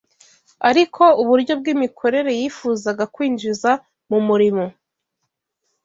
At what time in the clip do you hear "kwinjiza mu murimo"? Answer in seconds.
3.13-4.65